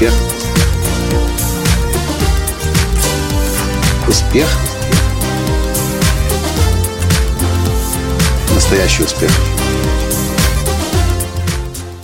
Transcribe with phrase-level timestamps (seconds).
[0.00, 0.14] Успех.
[4.08, 4.48] Успех.
[8.54, 9.30] Настоящий успех.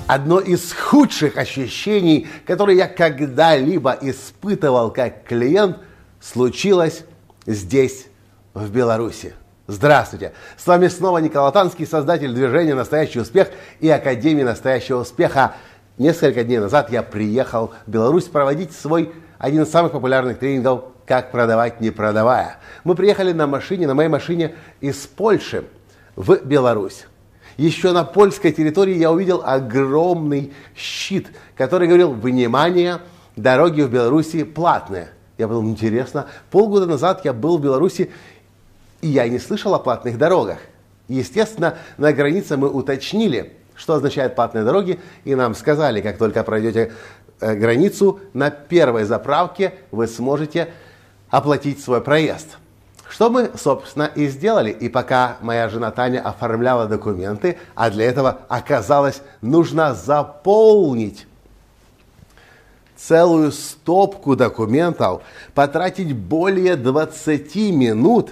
[0.07, 5.79] Одно из худших ощущений, которые я когда-либо испытывал как клиент,
[6.21, 7.04] случилось
[7.46, 8.08] здесь,
[8.53, 9.32] в Беларуси.
[9.68, 10.35] Здравствуйте!
[10.58, 13.49] С вами снова Николай Танский, создатель движения «Настоящий успех»
[13.81, 15.54] и Академии «Настоящего успеха».
[15.99, 21.31] Несколько дней назад я приехал в Беларусь проводить свой один из самых популярных тренингов «Как
[21.31, 22.59] продавать, не продавая».
[22.85, 25.64] Мы приехали на машине, на моей машине из Польши
[26.14, 27.07] в Беларусь.
[27.57, 32.98] Еще на польской территории я увидел огромный щит, который говорил «Внимание!
[33.34, 35.09] Дороги в Беларуси платные».
[35.39, 38.11] Я подумал, интересно, полгода назад я был в Беларуси,
[39.01, 40.59] и я не слышал о платных дорогах.
[41.09, 44.99] Естественно, на границе мы уточнили– что означает платные дороги?
[45.25, 46.93] И нам сказали, как только пройдете
[47.41, 50.73] э, границу, на первой заправке вы сможете
[51.29, 52.57] оплатить свой проезд.
[53.09, 54.71] Что мы, собственно, и сделали.
[54.71, 61.27] И пока моя жена Таня оформляла документы, а для этого оказалось нужно заполнить
[62.97, 65.23] целую стопку документов,
[65.55, 68.31] потратить более 20 минут,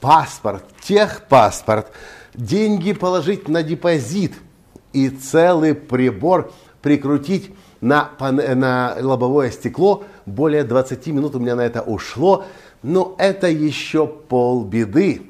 [0.00, 1.86] паспорт, техпаспорт,
[2.34, 4.34] деньги положить на депозит–
[4.92, 6.52] и целый прибор
[6.82, 10.04] прикрутить на, на лобовое стекло.
[10.26, 12.44] Более 20 минут у меня на это ушло.
[12.82, 15.22] Но это еще полбеды.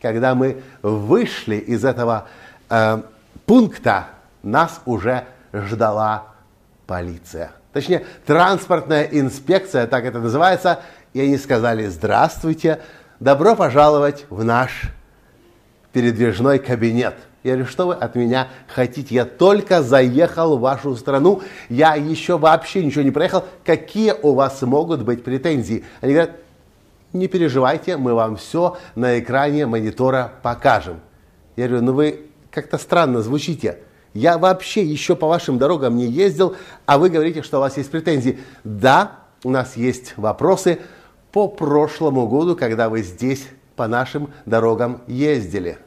[0.00, 2.28] Когда мы вышли из этого
[2.68, 3.02] э,
[3.46, 4.08] пункта,
[4.42, 6.28] нас уже ждала
[6.86, 7.52] полиция.
[7.72, 10.80] Точнее, транспортная инспекция, так это называется.
[11.12, 12.80] И они сказали, здравствуйте,
[13.20, 14.82] добро пожаловать в наш
[15.92, 19.14] передвижной кабинет– я говорю, что вы от меня хотите?
[19.14, 23.44] Я только заехал в вашу страну, я еще вообще ничего не проехал.
[23.64, 25.84] Какие у вас могут быть претензии?
[26.00, 26.36] Они говорят,
[27.12, 31.00] не переживайте, мы вам все на экране монитора покажем.
[31.56, 33.78] Я говорю, ну вы как-то странно звучите.
[34.14, 36.54] Я вообще еще по вашим дорогам не ездил,
[36.86, 38.38] а вы говорите, что у вас есть претензии.
[38.62, 40.78] Да, у нас есть вопросы
[41.32, 45.78] по прошлому году, когда вы здесь по нашим дорогам ездили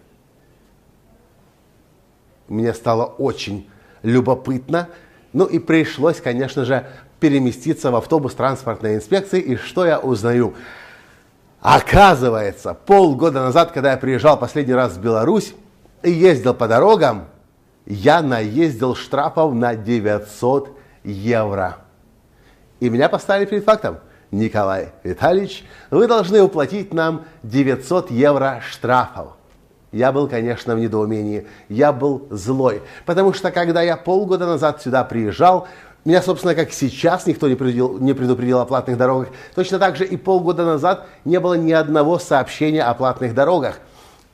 [2.48, 3.70] мне стало очень
[4.04, 4.90] любопытно.
[5.34, 6.88] Ну и пришлось, конечно же,
[7.20, 9.42] переместиться в автобус транспортной инспекции.
[9.42, 10.54] И что я узнаю?
[11.62, 15.56] Оказывается, полгода назад, когда я приезжал последний раз в Беларусь
[16.04, 17.26] и ездил по дорогам,
[17.86, 20.70] я наездил штрафов на 900
[21.04, 21.78] евро.
[22.80, 24.00] И меня поставили перед фактом.
[24.32, 29.34] Николай Витальевич, вы должны уплатить нам 900 евро штрафов.
[29.96, 31.48] Я был, конечно, в недоумении.
[31.70, 32.82] Я был злой.
[33.06, 35.70] Потому что, когда я полгода назад сюда приезжал,
[36.04, 39.30] меня, собственно, как сейчас никто не предупредил, не предупредил о платных дорогах.
[39.56, 43.80] Точно так же и полгода назад не было ни одного сообщения о платных дорогах.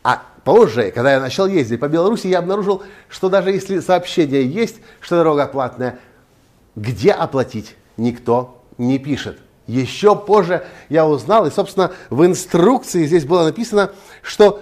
[0.04, 4.78] А позже, когда я начал ездить по Беларуси, я обнаружил, что даже если сообщение есть,
[5.00, 6.00] что дорога платная,
[6.76, 9.38] где оплатить, никто не пишет.
[9.68, 13.92] Еще позже я узнал, и, собственно, в инструкции здесь было написано,
[14.24, 14.60] что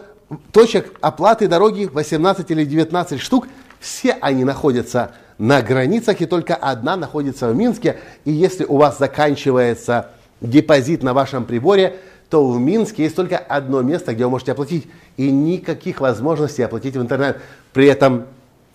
[0.51, 3.47] точек оплаты дороги 18 или 19 штук.
[3.79, 7.97] Все они находятся на границах, и только одна находится в Минске.
[8.25, 10.09] И если у вас заканчивается
[10.41, 14.87] депозит на вашем приборе, то в Минске есть только одно место, где вы можете оплатить.
[15.17, 17.41] И никаких возможностей оплатить в интернет.
[17.73, 18.25] При этом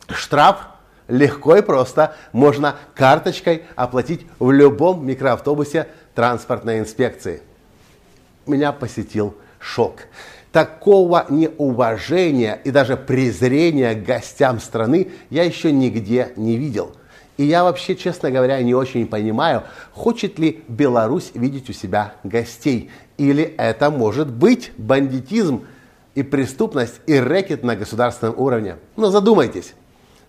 [0.09, 0.67] штраф
[1.07, 7.43] легко и просто можно карточкой оплатить в любом микроавтобусе транспортной инспекции.
[8.47, 10.01] Меня посетил шок
[10.55, 16.95] такого неуважения и даже презрения к гостям страны я еще нигде не видел.
[17.37, 22.93] И я вообще, честно говоря, не очень понимаю, хочет ли Беларусь видеть у себя гостей.
[23.19, 25.65] Или это может быть бандитизм
[26.15, 28.77] и преступность и рэкет на государственном уровне.
[28.95, 29.75] Но задумайтесь,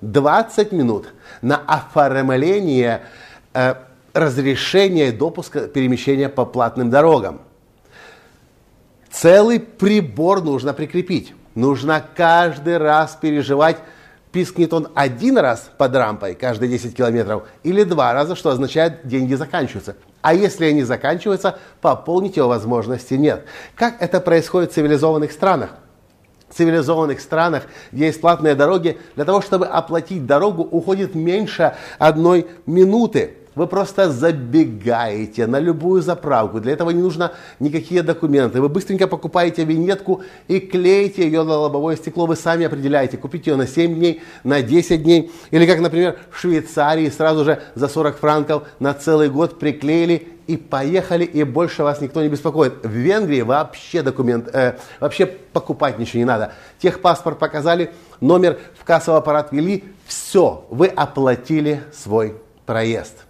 [0.02, 1.14] 20 минут
[1.44, 3.02] на оформление
[3.54, 3.76] э,
[4.16, 7.42] разрешения допуска перемещения по платным дорогам–
[9.26, 11.34] Целый прибор нужно прикрепить.
[11.56, 13.78] Нужно каждый раз переживать,
[14.32, 19.34] пискнет он один раз под рампой каждые 10 километров или два раза, что означает, деньги
[19.34, 19.96] заканчиваются.
[20.22, 23.46] А если они заканчиваются, пополнить его возможности нет.
[23.74, 25.72] Как это происходит в цивилизованных странах?
[26.48, 33.38] В цивилизованных странах, есть платные дороги, для того, чтобы оплатить дорогу, уходит меньше одной минуты.
[33.56, 36.60] Вы просто забегаете на любую заправку.
[36.60, 38.62] Для этого не нужно никакие документы.
[38.62, 42.26] Вы быстренько покупаете виньетку и клеите ее на лобовое стекло.
[42.26, 45.32] Вы сами определяете, купить ее на 7 дней, на 10 дней.
[45.52, 50.58] Или как, например, в Швейцарии сразу же за 40 франков на целый год приклеили и
[50.58, 52.84] поехали, и больше вас никто не беспокоит.
[52.84, 56.54] В Венгрии вообще документ, э, вообще покупать ничего не надо.
[56.80, 57.92] Техпаспорт показали,
[58.22, 62.36] номер в кассовый аппарат ввели, все, вы оплатили свой
[62.66, 63.25] проезд.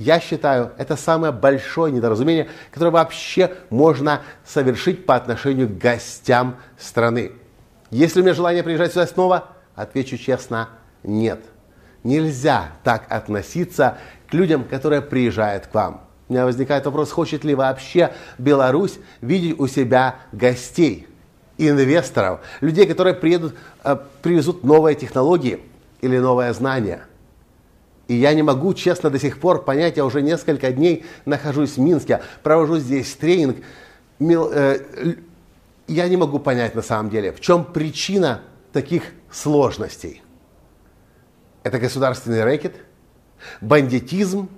[0.00, 7.32] Я считаю, это самое большое недоразумение, которое вообще можно совершить по отношению к гостям страны.
[7.90, 10.70] Если у меня желание приезжать сюда снова, отвечу честно,
[11.02, 11.40] нет.
[12.02, 13.98] Нельзя так относиться
[14.30, 16.00] к людям, которые приезжают к вам.
[16.30, 21.08] У меня возникает вопрос, хочет ли вообще Беларусь видеть у себя гостей,
[21.58, 23.54] инвесторов, людей, которые приедут,
[23.84, 25.60] э, привезут новые технологии
[26.00, 27.02] или новое знание–
[28.10, 31.78] и я не могу честно до сих пор понять, я уже несколько дней нахожусь в
[31.78, 33.58] Минске, провожу здесь тренинг.
[34.18, 34.78] Э,
[35.86, 38.40] я не могу понять на самом деле, в чем причина
[38.72, 40.22] таких сложностей.
[41.62, 42.74] Это государственный рэкет,
[43.60, 44.48] бандитизм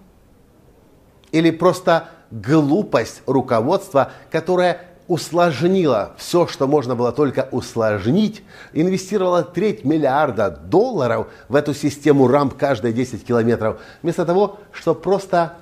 [1.30, 10.50] или просто глупость руководства, которое усложнила все, что можно было только усложнить, инвестировала треть миллиарда
[10.50, 15.54] долларов в эту систему рамп каждые 10 километров, вместо того, чтобы просто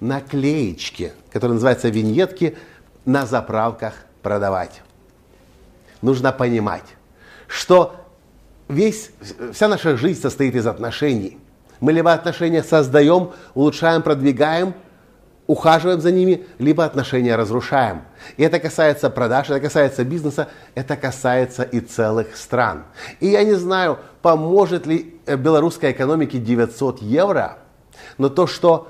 [0.00, 2.56] наклеечки, которые называются виньетки,
[3.04, 4.82] на заправках продавать.
[6.00, 6.84] Нужно понимать,
[7.46, 7.94] что
[8.68, 9.10] весь,
[9.52, 11.38] вся наша жизнь состоит из отношений.
[11.80, 14.74] Мы либо отношения создаем, улучшаем, продвигаем–
[15.46, 18.02] ухаживаем за ними, либо отношения разрушаем.
[18.36, 22.84] И это касается продаж, это касается бизнеса, это касается и целых стран.
[23.20, 27.58] И я не знаю, поможет ли э, белорусской экономике 900 евро,
[28.18, 28.88] но то, что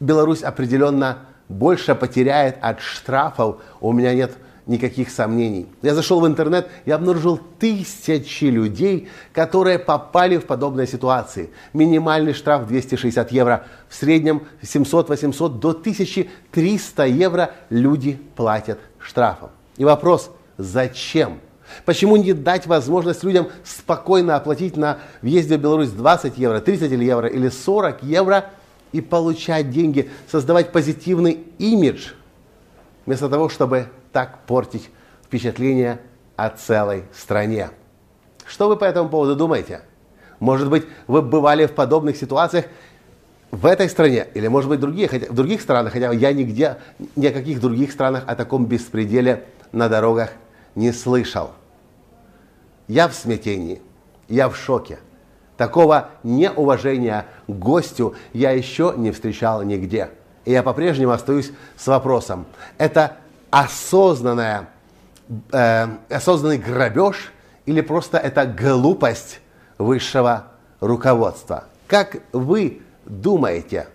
[0.00, 4.32] Беларусь определенно больше потеряет от штрафов, у меня нет
[4.66, 5.66] никаких сомнений.
[5.82, 11.50] Я зашел в интернет и обнаружил тысячи людей, которые попали в подобные ситуации.
[11.72, 19.50] Минимальный штраф 260 евро, в среднем 700-800 до 1300 евро люди платят штрафом.
[19.76, 21.40] И вопрос, зачем?
[21.84, 27.28] Почему не дать возможность людям спокойно оплатить на въезде в Беларусь 20 евро, 30 евро
[27.28, 28.50] или 40 евро
[28.92, 32.12] и получать деньги, создавать позитивный имидж,
[33.06, 34.90] вместо того, чтобы так портить
[35.24, 36.00] впечатление
[36.36, 37.70] о целой стране.
[38.44, 39.80] Что вы по этому поводу думаете?
[40.38, 42.66] Может быть, вы бывали в подобных ситуациях
[43.50, 46.76] в этой стране, или, может быть, другие, хотя, в других странах, хотя я нигде,
[47.14, 50.30] ни о каких других странах о таком беспределе на дорогах
[50.74, 51.52] не слышал.
[52.86, 53.80] Я в смятении,
[54.28, 54.98] я в шоке.
[55.56, 60.10] Такого неуважения к гостю я еще не встречал нигде.
[60.46, 62.46] И я по-прежнему остаюсь с вопросом.
[62.78, 63.16] Это
[63.50, 64.68] осознанная,
[65.52, 67.32] э, осознанный грабеж
[67.66, 69.40] или просто это глупость
[69.76, 70.44] высшего
[70.80, 71.64] руководства?
[71.88, 73.88] Как вы думаете,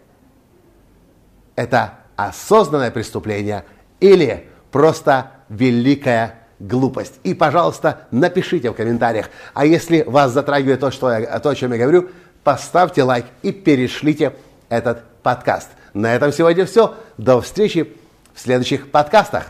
[1.55, 3.63] это осознанное преступление
[4.01, 7.13] или просто великая глупость?
[7.23, 9.29] И, пожалуйста, напишите в комментариях.
[9.53, 12.09] А если вас затрагивает то, что я, то о чем я говорю,
[12.43, 14.33] поставьте лайк и перешлите
[14.67, 15.69] этот подкаст.
[15.93, 16.95] На этом сегодня все.
[17.17, 17.95] До встречи
[18.33, 19.47] в следующих подкастах.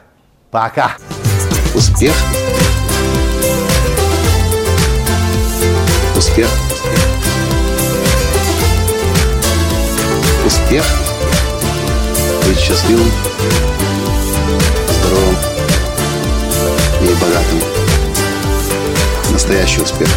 [0.49, 0.97] Пока!
[1.75, 2.13] Успех!
[6.17, 6.49] Успех!
[10.45, 10.85] Успех!
[12.45, 13.11] Быть счастливым,
[14.89, 15.35] здоровым
[17.01, 17.59] и богатым.
[19.31, 20.09] Настоящий успех!